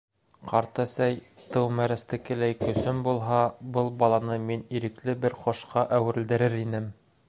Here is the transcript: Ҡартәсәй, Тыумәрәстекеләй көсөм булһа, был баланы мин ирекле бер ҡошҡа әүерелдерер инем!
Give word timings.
Ҡартәсәй, 0.51 1.19
Тыумәрәстекеләй 1.55 2.57
көсөм 2.63 3.03
булһа, 3.09 3.43
был 3.77 3.93
баланы 4.03 4.41
мин 4.49 4.65
ирекле 4.81 5.19
бер 5.27 5.41
ҡошҡа 5.45 5.87
әүерелдерер 6.01 6.63
инем! 6.69 6.95